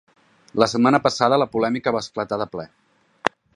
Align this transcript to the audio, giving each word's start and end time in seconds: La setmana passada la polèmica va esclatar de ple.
La 0.61 0.67
setmana 0.71 0.99
passada 1.03 1.39
la 1.43 1.47
polèmica 1.57 1.95
va 1.97 2.03
esclatar 2.07 2.43
de 2.45 2.51
ple. 2.57 2.69